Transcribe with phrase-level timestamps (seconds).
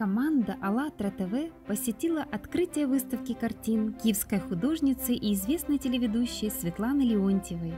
[0.00, 7.74] команда АЛЛАТРА ТВ посетила открытие выставки картин киевской художницы и известной телеведущей Светланы Леонтьевой.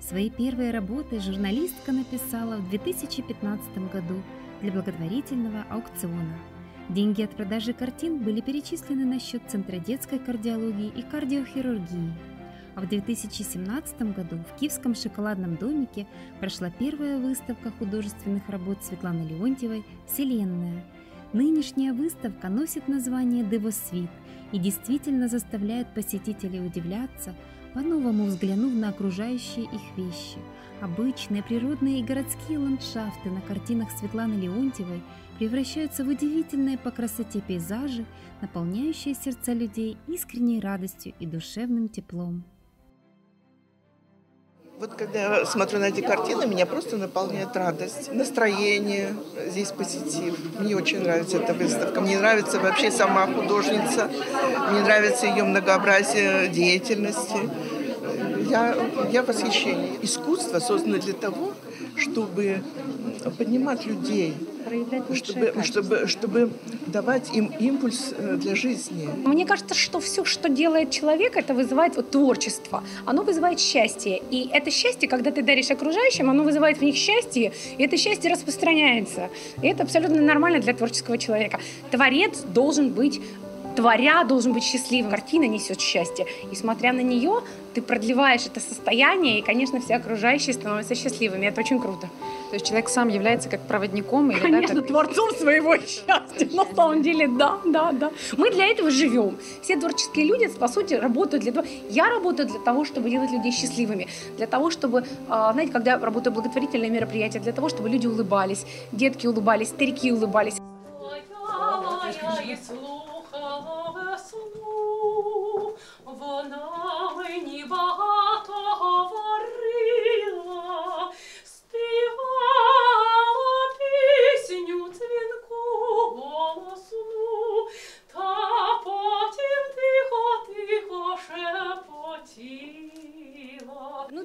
[0.00, 4.22] Свои первые работы журналистка написала в 2015 году
[4.62, 6.38] для благотворительного аукциона.
[6.88, 12.14] Деньги от продажи картин были перечислены на счет Центра детской кардиологии и кардиохирургии.
[12.74, 16.06] А в 2017 году в Киевском шоколадном домике
[16.40, 20.82] прошла первая выставка художественных работ Светланы Леонтьевой «Вселенная».
[21.36, 24.08] Нынешняя выставка носит название «Девосвит»
[24.52, 27.34] и действительно заставляет посетителей удивляться,
[27.74, 30.38] по-новому взглянув на окружающие их вещи.
[30.80, 35.02] Обычные природные и городские ландшафты на картинах Светланы Леонтьевой
[35.36, 38.06] превращаются в удивительные по красоте пейзажи,
[38.40, 42.44] наполняющие сердца людей искренней радостью и душевным теплом.
[44.78, 50.36] Вот когда я смотрю на эти картины, меня просто наполняет радость, настроение, здесь позитив.
[50.58, 52.02] Мне очень нравится эта выставка.
[52.02, 54.10] Мне нравится вообще сама художница.
[54.70, 57.50] Мне нравится ее многообразие деятельности.
[58.50, 58.76] Я,
[59.10, 59.98] я в восхищении.
[60.02, 61.54] Искусство создано для того,
[61.96, 62.62] чтобы
[63.38, 64.36] поднимать людей,
[65.14, 66.50] чтобы, чтобы, чтобы
[66.86, 69.08] давать им импульс э, для жизни.
[69.24, 72.82] Мне кажется, что все, что делает человек, это вызывает вот, творчество.
[73.04, 74.20] Оно вызывает счастье.
[74.30, 78.30] И это счастье, когда ты даришь окружающим, оно вызывает в них счастье, и это счастье
[78.30, 79.28] распространяется.
[79.62, 81.60] И это абсолютно нормально для творческого человека.
[81.90, 83.20] Творец должен быть
[83.76, 85.10] творя должен быть счастливым.
[85.10, 86.26] Картина несет счастье.
[86.50, 87.42] И смотря на нее,
[87.76, 91.44] ты продлеваешь это состояние, и, конечно, все окружающие становятся счастливыми.
[91.44, 92.08] Это очень круто.
[92.48, 94.30] То есть человек сам является как проводником?
[94.30, 94.88] Или, конечно, да, как...
[94.88, 96.56] творцом своего счастья.
[96.56, 98.10] На самом деле, да, да, да.
[98.38, 99.36] Мы для этого живем.
[99.62, 101.66] Все творческие люди, по сути, работают для того.
[101.90, 104.08] Я работаю для того, чтобы делать людей счастливыми.
[104.38, 108.64] Для того, чтобы, а, знаете, когда я работаю благотворительные мероприятия, для того, чтобы люди улыбались,
[108.92, 110.54] детки улыбались, старики улыбались.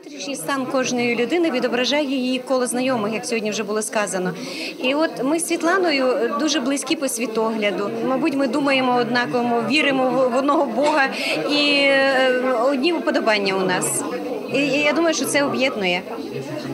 [0.06, 4.34] Внутрішній стан кожної людини відображає її коло знайомих, як сьогодні вже було сказано.
[4.84, 7.90] І от ми з Світланою дуже близькі по світогляду.
[8.08, 11.08] Мабуть, ми думаємо однаково, віримо в одного Бога
[11.52, 14.04] і е, одні уподобання у нас.
[14.54, 16.02] І я думаю, що це об'єднує.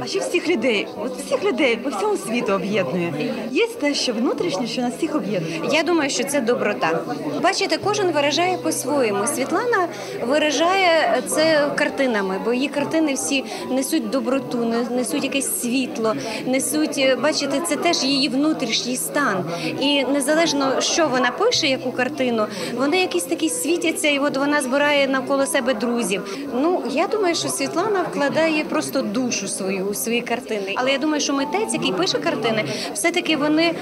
[0.08, 3.14] Що всіх людей, от всіх людей по всьому світу об'єднує?
[3.52, 5.62] Є те, що внутрішнє, що нас всіх об'єднує?
[5.72, 7.00] Я думаю, що це доброта.
[7.42, 9.28] Бачите, кожен виражає по-своєму.
[9.28, 9.88] Світлана
[10.28, 17.76] виражає це картинами, бо її картини всі несуть доброту, несуть якесь світло, несуть, бачите, це
[17.76, 19.46] теж її внутрішній стан.
[19.80, 22.46] І незалежно, що вона пише, яку картину,
[22.78, 26.38] вони якісь такі світяться, і от вона збирає навколо себе друзів.
[26.54, 30.75] Ну я думаю, що Світлана вкладає просто душу свою у свої картини.
[30.77, 32.65] Але я думаю, що митець, який пише картини,
[32.95, 33.73] все-таки вони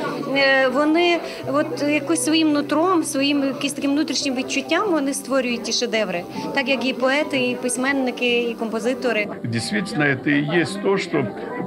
[0.75, 1.19] вони
[1.53, 6.23] от якось своїм нутром, своїм якимось таким внутрішнім відчуттям вони створюють ті шедеври,
[6.55, 9.27] так як і поети, і письменники, і композитори.
[9.45, 9.83] Дійсно,
[10.25, 11.27] це і є те, що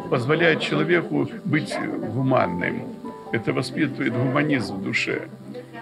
[0.09, 1.79] дозволяє чоловіку бути
[2.15, 2.81] гуманним.
[3.33, 5.21] Это воспитывает гуманизм в душе.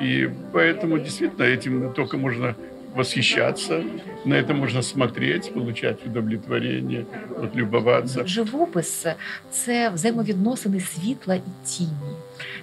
[0.02, 2.56] И поэтому действительно этим только можно
[2.97, 3.85] восхищаться,
[4.25, 7.07] на это можно смотреть, получать удовлетворение,
[7.43, 8.27] от любоваться.
[8.27, 9.07] Живопис
[9.51, 12.17] це взаємовідносини світла і тіні.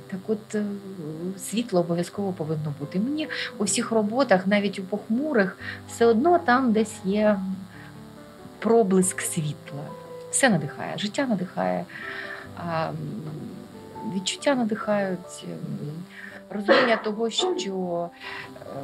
[0.08, 0.64] Так от е,
[1.38, 3.00] світло обов'язково повинно бути.
[3.00, 3.28] Мені
[3.58, 5.58] у всіх роботах, навіть у похмурих,
[5.88, 7.40] все одно там десь є
[8.60, 9.84] проблиск світла.
[10.32, 11.86] Все надихає, життя надихає,
[14.16, 15.46] відчуття надихають,
[16.50, 18.76] розуміння того, що е,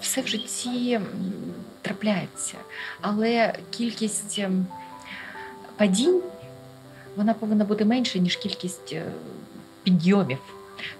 [0.00, 1.00] все в житті
[1.82, 2.56] трапляється,
[3.00, 4.66] але кількість ем,
[5.76, 6.22] падінь
[7.16, 9.04] вона повинна бути менше, ніж кількість е,
[9.82, 10.38] підйомів.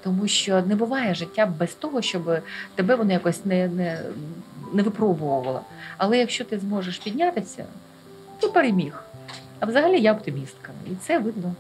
[0.03, 2.39] Тому що не буває життя без того, щоб
[2.75, 4.03] тебе воно якось не не,
[4.73, 5.61] не випробувало.
[5.97, 7.65] Але якщо ти зможеш піднятися,
[8.41, 9.03] ти переміг.
[9.61, 11.55] А взагалі я оптимістка, і це видно.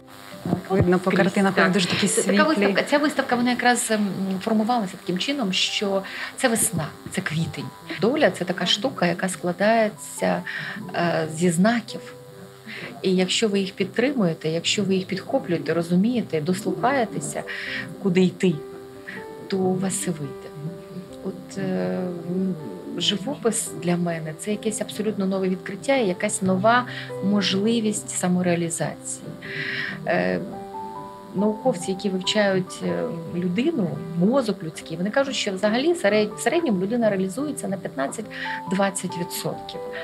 [0.44, 1.72] Так, видно по картинах так.
[1.72, 2.36] дуже такі світлі.
[2.36, 4.08] Така виставка, ця виставка вона якраз ем,
[4.40, 6.02] формувалася таким чином, що
[6.36, 7.64] це весна, це квітень.
[8.00, 10.42] Доля це така штука, яка складається
[10.94, 12.00] е, зі знаків.
[13.02, 17.42] І якщо ви їх підтримуєте, якщо ви їх підхоплюєте, розумієте, дослухаєтеся,
[18.02, 18.54] куди йти,
[19.48, 20.48] то у вас все вийде.
[21.24, 21.98] От е,
[23.00, 26.86] живопис для мене це якесь абсолютно нове відкриття і якась нова
[27.24, 29.24] можливість самореалізації.
[30.06, 30.40] Е,
[31.34, 33.02] науковці, які вивчають е,
[33.34, 39.52] людину, мозок людський, вони кажуть, що взагалі в середньому людина реалізується на 15-20%.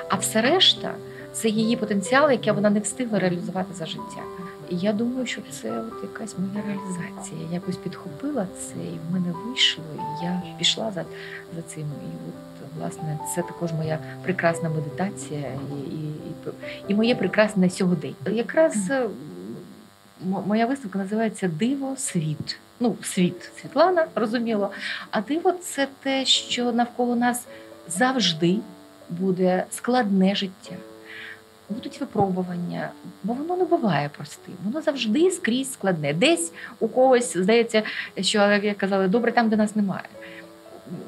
[0.09, 0.95] А все решта
[1.33, 4.23] це її потенціал, який вона не встигла реалізувати за життя.
[4.71, 7.41] І я думаю, що це от якась моя реалізація.
[7.49, 11.05] Я якось підхопила це, і в мене вийшло, і я пішла за,
[11.57, 11.83] за цим.
[11.83, 12.31] І
[12.79, 16.53] власне, це також моя прекрасна медитація і, і, і,
[16.89, 18.15] і моє прекрасне сьогодення.
[18.27, 18.91] Якраз
[20.21, 22.59] моя виставка називається Диво світ.
[22.81, 24.71] Ну, світ Світлана, розуміло.
[25.11, 27.47] А диво це те, що навколо нас
[27.89, 28.57] завжди
[29.11, 30.75] буде складне життя.
[31.69, 32.91] Будуть випробування,
[33.23, 34.55] бо воно не буває простим.
[34.65, 36.13] Воно завжди скрізь складне.
[36.13, 37.83] Десь у когось здається,
[38.21, 40.05] що як казали, добре там, де нас немає.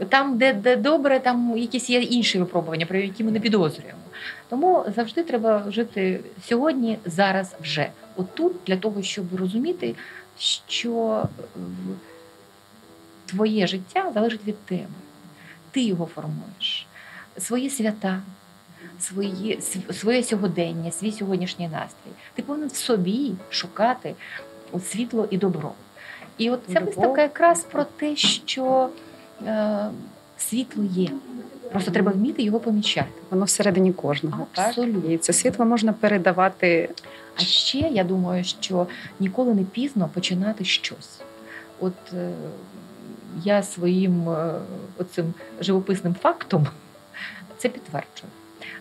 [0.09, 3.99] Там, де, де добре, там якісь є інші випробування, про які ми не підозрюємо.
[4.49, 7.91] Тому завжди треба жити сьогодні, зараз, вже.
[8.17, 9.95] Отут, для того, щоб розуміти,
[10.69, 11.23] що
[13.27, 14.87] твоє життя залежить від тебе.
[15.71, 16.87] Ти його формуєш.
[17.39, 18.23] Свої свята,
[19.01, 19.61] свої,
[19.93, 22.11] своє сьогодення, свій сьогоднішній настрій.
[22.35, 24.15] Ти повинен в собі шукати
[24.85, 25.73] світло і добро.
[26.39, 28.89] І от ця виставка якраз про те, що
[30.39, 31.09] світло є.
[31.71, 33.11] Просто треба вміти його помічати.
[33.31, 34.47] Воно всередині кожного.
[34.53, 34.79] Так?
[35.09, 36.89] І це світло можна передавати.
[37.37, 38.87] А ще я думаю, що
[39.21, 41.21] ніколи не пізно починати щось.
[41.81, 42.31] От е,
[43.45, 44.55] я своїм е,
[44.99, 46.67] оцим живописним фактом
[47.59, 48.31] це підтверджую.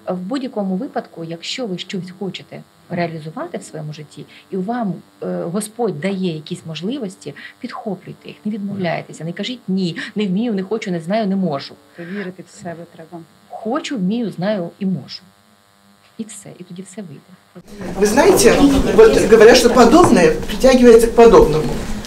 [0.08, 6.01] В будь-якому випадку, якщо ви щось хочете реалізувати в своєму житті, і вам е, Господь
[6.01, 11.01] дає якісь можливості, підхоплюйте їх, не відмовляйтеся, не кажіть ні, не вмію, не хочу, не
[11.01, 11.75] знаю, не можу.
[11.97, 13.23] Повірити в себе треба.
[13.49, 15.21] Хочу, вмію, знаю і можу.
[16.19, 17.21] І все, і тоді все вийде.
[18.01, 18.55] Вы знаете,
[18.95, 21.65] вот говорят, что подобное притягивается к подобному.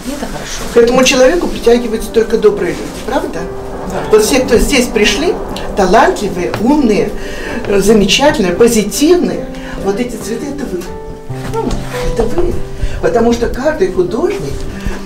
[0.07, 0.61] Ну, це хорошо.
[0.73, 3.39] К этому человеку притягиваются только добрые люди, правда?
[4.11, 5.33] Вот все, кто здесь пришли,
[5.75, 7.09] талантливые, умные,
[7.67, 9.45] э, замечательные, позитивные,
[9.84, 10.82] вот эти цветы это вы.
[11.54, 11.68] Ну,
[12.12, 12.52] это вы.
[13.00, 14.52] Потому что каждый художник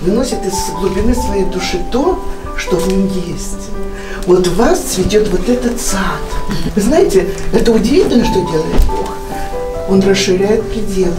[0.01, 2.19] выносит из глубины своей души то,
[2.57, 3.69] что в нем есть.
[4.25, 6.21] Вот в вас цветет вот этот сад.
[6.75, 9.11] Вы знаете, это удивительно, что делает Бог.
[9.89, 11.13] Он расширяет пределы.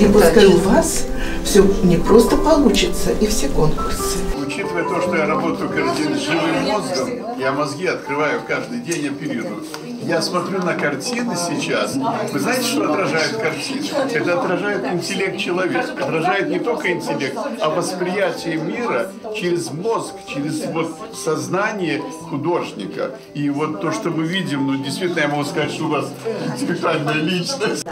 [0.00, 1.04] И пускай у вас
[1.44, 4.18] все не просто получится, и все конкурсы.
[4.46, 7.08] Учитывая то, что я работаю каждый день с живым мозгом,
[7.38, 9.64] я мозги открываю каждый день, оперирую.
[10.07, 11.95] Я смотрю на картины сейчас.
[12.31, 13.87] Вы знаете, что отражает картины?
[14.11, 15.93] Это отражает интеллект человека.
[15.99, 23.11] Отражает не только интеллект, а восприятие мира через мозг, через вот сознание художника.
[23.33, 26.05] И вот то, что мы видим, ну, действительно, я могу сказать, что у вас
[26.53, 27.85] интеллектуальная личность.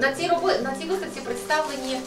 [0.00, 1.98] На цій роботі на цій виставці представлені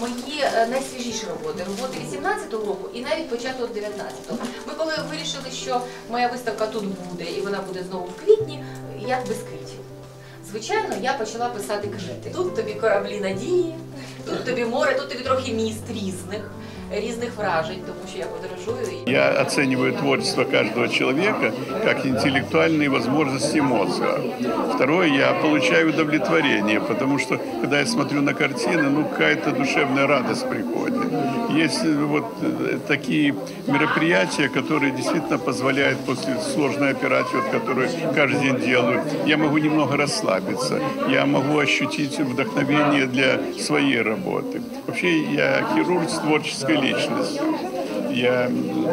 [0.00, 4.38] мої е, найсвіжіші роботи, роботи 18-го року і навіть початок 19-го.
[4.66, 8.64] Ми коли вирішили, що моя виставка тут буде і вона буде знову в квітні,
[9.08, 9.78] як без квітів.
[10.50, 12.30] Звичайно, я почала писати квіти.
[12.34, 13.74] Тут тобі кораблі надії,
[14.26, 16.50] тут тобі море, тут тобі трохи міст різних,
[16.91, 18.97] різних вражень, тому що я подорожую.
[19.05, 21.51] Я оцениваю творчество каждого человека
[21.83, 24.19] как интеллектуальные возможности мозга.
[24.75, 30.49] Второе, я получаю удовлетворение, потому что, когда я смотрю на картины, ну, какая-то душевная радость
[30.49, 30.93] приходит.
[31.49, 33.35] Есть э, вот э, такие
[33.67, 39.97] мероприятия, которые действительно позволяют после сложной операции, вот, которую каждый день делаю, я могу немного
[39.97, 44.61] расслабиться, я могу ощутить вдохновение для своей работы.
[44.87, 47.43] Вообще, я хирург с творческой личностью.
[48.11, 48.49] Я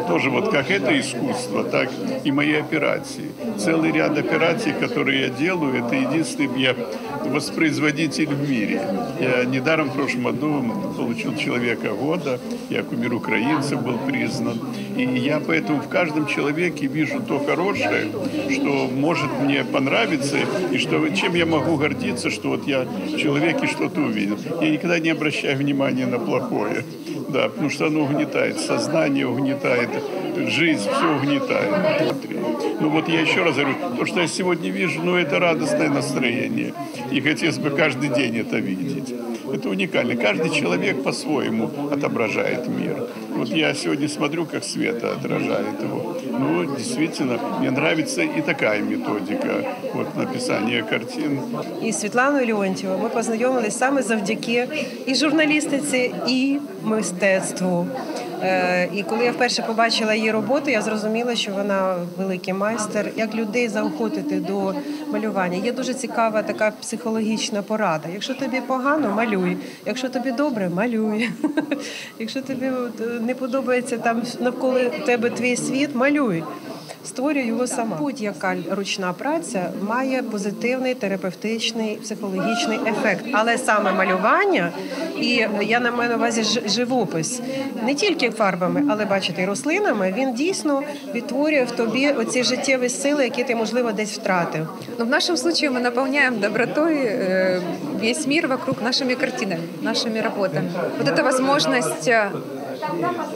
[0.08, 1.90] тоже вот как это искусство, так
[2.24, 3.26] и мои операции.
[3.58, 6.74] Целый ряд операций, которые я делаю, это единственный я
[7.26, 8.80] воспроизводитель в мире.
[9.20, 10.64] Я недаром в прошлом году
[10.96, 14.58] получил человека года, я кумир украинцев был признан.
[14.96, 18.08] И я поэтому в каждом человеке вижу то хорошее,
[18.50, 20.38] что может мне понравиться,
[20.72, 24.38] и что, чем я могу гордиться, что вот я в человеке что-то увидел.
[24.62, 26.84] Я никогда не обращаю внимания на плохое.
[27.32, 29.90] Да, потому что оно угнетает сознание, угнетает
[30.48, 32.36] жизнь, все угнетает внутри.
[32.80, 36.74] Ну вот я еще раз говорю, то, что я сегодня вижу, ну это радостное настроение.
[37.12, 39.14] И хотелось бы каждый день это видеть.
[39.52, 40.16] Это уникально.
[40.16, 43.08] Каждый человек по-своему отображает мир.
[43.39, 46.17] Вот я сегодня смотрю, как Света отражает его.
[46.39, 51.39] Ну, действительно, мне нравится и такая методика вот, написания картин.
[51.83, 54.67] І з Світланою Леонтьєвою ми познайомились саме завдяки
[55.05, 57.87] і журналістиці, і мистецтву.
[58.42, 63.10] Е, І коли я вперше побачила її роботу, я зрозуміла, що вона великий майстер.
[63.16, 64.74] Як людей заохотити до
[65.12, 65.56] малювання.
[65.64, 68.08] Є дуже цікава така психологічна порада.
[68.12, 69.56] Якщо тобі погано, малюй.
[69.86, 71.30] Якщо тобі добре, малюй.
[72.18, 76.42] Якщо тобі е, не подобається там навколо тебе твій світ, малюй
[77.05, 77.97] Створюй його сама.
[77.97, 84.71] Будь-яка ручна праця має позитивний терапевтичний психологічний ефект, але саме малювання,
[85.19, 87.41] і я на маю на увазі ж- живопис
[87.85, 90.13] не тільки фарбами, але бачите, і рослинами.
[90.17, 90.81] Він дійсно
[91.15, 94.67] відтворює в тобі оці життєві сили, які ти можливо десь втратив.
[94.99, 97.61] Но в нашем случае мы наполняем добротой э,
[98.01, 100.69] весь мир вокруг нашими картинами, нашими работами.
[100.97, 102.29] Вот эта возможность, э,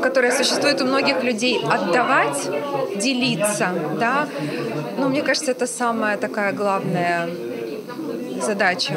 [0.00, 2.48] которая существует у многих людей, отдавать,
[2.96, 3.68] делиться,
[3.98, 4.26] да,
[4.98, 7.28] ну, мне кажется, это самая такая главная
[8.42, 8.94] задача.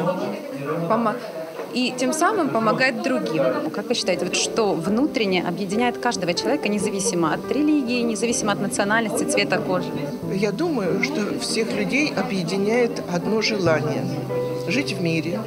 [1.74, 3.42] И тем самым помогать другим.
[3.74, 9.24] Как вы считаете, вот что внутренне объединяет каждого человека, независимо от религии, независимо от национальности,
[9.24, 9.90] цвета кожи?
[10.32, 14.04] Я думаю, что всех людей объединяет одно желание–
[14.68, 15.40] жить в мире,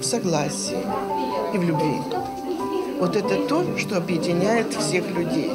[0.00, 0.76] в согласии
[1.54, 1.96] и в любви.
[3.00, 5.50] Вот это то, что объединяет всех людей.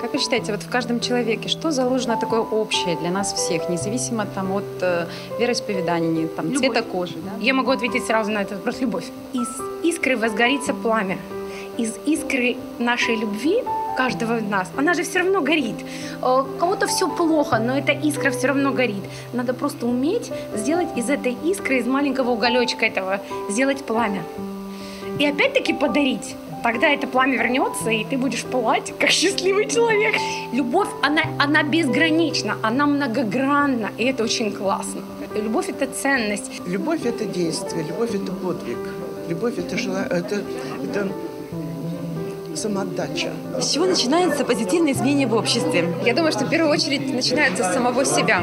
[0.00, 4.26] Как вы считаете, вот в каждом человеке что заложено такое общее для нас всех, независимо
[4.34, 5.06] там от э,
[5.38, 6.58] вероисповедания, там, Любовь.
[6.58, 7.14] цвета кожи?
[7.16, 7.30] да?
[7.40, 8.80] Я могу ответить сразу на этот вопрос.
[8.80, 9.04] Любовь.
[9.32, 9.48] Из
[9.84, 11.18] искры возгорится пламя.
[11.78, 13.62] Из искры нашей любви
[13.96, 15.76] каждого из нас, она же все равно горит.
[16.20, 19.04] Э, У кого-то все плохо, но эта искра все равно горит.
[19.32, 24.22] Надо просто уметь сделать из этой искры, из маленького уголечка этого, сделать пламя.
[25.18, 26.36] И опять-таки подарить.
[26.62, 30.14] Тогда это пламя вернется, и ты будешь пылать, как счастливый человек.
[30.52, 35.02] Любовь, она, она безгранична, она многогранна, и это очень классно.
[35.34, 36.60] Любовь— это ценность.
[36.66, 38.78] Любовь– это действие, любовь– это подвиг,
[39.28, 40.06] любовь– это, жела...
[40.08, 40.42] это,
[40.84, 41.08] это
[42.56, 43.30] самоотдача.
[43.60, 45.88] С чего начинается позитивное изменение в обществе?
[46.04, 48.42] Я думаю, что в первую очередь начинается с самого себя.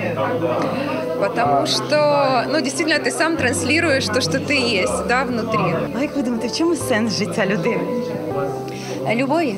[1.20, 5.76] Потому что, ну, действительно, ты сам транслируешь то, что ты есть, да, внутри.
[5.98, 7.82] А як ви думаєте, в чому сенс життя людини?
[9.16, 9.56] Любові.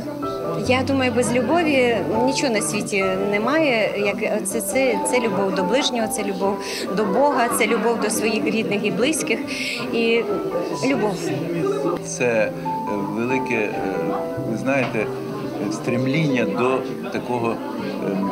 [0.67, 3.93] Я думаю, без любові нічого на світі немає.
[3.98, 6.58] Як це, це, це любов до ближнього, це любов
[6.98, 9.39] до Бога, це любов до своїх рідних і близьких.
[9.93, 10.24] І
[10.88, 11.15] любов.
[12.05, 12.51] Це е,
[13.15, 13.72] велике, е,
[14.61, 15.06] знаєте,
[15.68, 16.78] е, стремління до
[17.11, 17.54] такого
[18.06, 18.30] ем,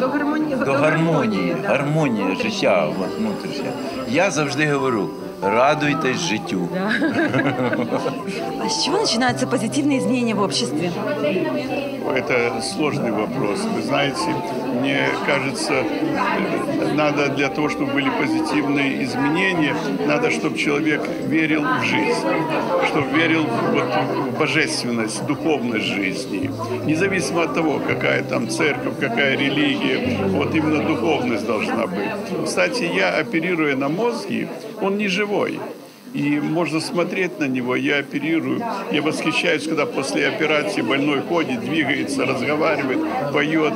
[0.00, 0.56] До гармонії.
[0.64, 3.70] до гармонії, гармонія життя от, внутрішня.
[4.08, 5.08] Я завжди говорю:
[5.42, 6.68] радуйтесь життю.
[8.62, 10.90] А с чего начинается позитивное изменение в обществе?
[12.14, 13.60] Это сложный вопрос.
[13.76, 14.16] Вы знаете,
[14.73, 15.83] мне кажется,
[16.95, 19.75] надо для того, чтобы были позитивные изменения,
[20.05, 22.27] надо, чтобы человек верил в жизнь,
[22.87, 26.49] чтобы верил вот в божественность, духовность жизни.
[26.85, 32.45] Независимо от того, какая там церковь, какая религия, вот именно духовность должна быть.
[32.45, 34.47] Кстати, я оперируя на мозге,
[34.81, 35.59] он не живой.
[36.13, 38.61] И можно смотреть на него, я оперирую.
[38.91, 42.99] Я восхищаюсь, когда после операции больной ходит, двигается, разговаривает,
[43.31, 43.73] поет.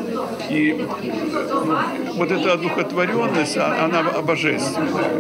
[0.50, 5.12] И э, вот эта одухотворенность, а- она божественная.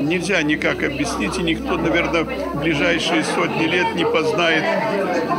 [0.00, 4.64] Нельзя никак объяснить, и никто, наверное, в ближайшие сотни лет не познает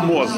[0.03, 0.35] мозг.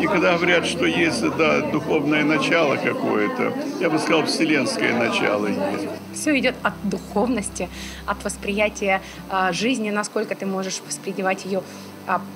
[0.00, 5.88] И когда говорят, что есть да, духовное начало какое-то, я бы сказал, вселенское начало есть.
[6.14, 7.68] Все идет от духовности,
[8.06, 11.62] от восприятия а, жизни, насколько ты можешь воспринимать ее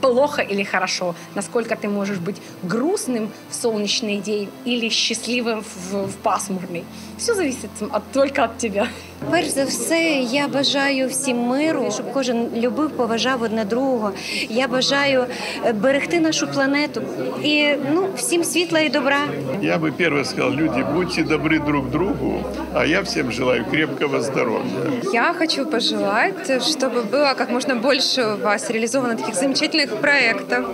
[0.01, 6.17] плохо или хорошо, насколько ты можешь быть грустным в солнечный день или счастливым в, в
[6.19, 6.85] пасмурный.
[7.19, 8.89] Все зависит от, только от тебя.
[9.32, 14.12] Перш за все, я бажаю всім миру, щоб кожен любив, поважав одне другого.
[14.50, 15.26] Я бажаю
[15.66, 17.02] е, берегти нашу планету
[17.44, 19.20] і ну всім світла і добра.
[19.62, 22.44] Я бы первое сказал, люди, будьте добры друг другу,
[22.74, 24.92] а я всем желаю крепкого здоровья.
[25.14, 30.66] Я хочу пожелать, чтобы было как можно больше у вас реализовано таких замечательных проектов,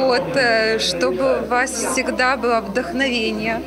[0.00, 3.60] вот, э, чтобы у вас всегда было вдохновение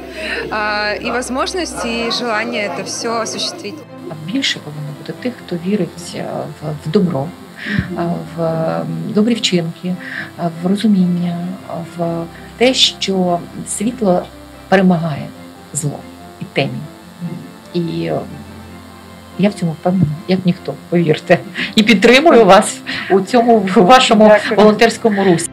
[0.51, 3.75] а, и возможность, и желание это все осуществить.
[4.26, 6.24] Більше повинно бути тих, хто вірить е,
[6.62, 7.28] в, в добро,
[7.98, 8.02] е,
[8.36, 9.96] в добрі вчинки, е,
[10.62, 11.48] в розуміння,
[11.96, 12.24] в
[12.56, 14.22] те, що світло
[14.68, 15.26] перемагає
[15.72, 15.98] зло
[16.40, 16.80] і темінь.
[17.74, 18.10] І
[19.38, 21.38] я в цьому впевнена, як ніхто, повірте,
[21.74, 25.47] і підтримую вас у цьому вашому волонтерському русі.